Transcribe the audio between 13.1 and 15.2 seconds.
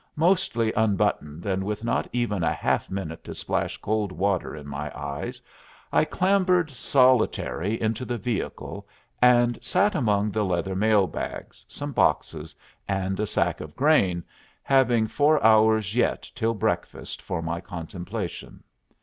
a sack of grain, having